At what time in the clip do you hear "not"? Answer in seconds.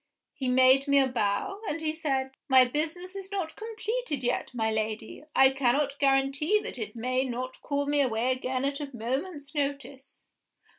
3.31-3.55, 7.23-7.61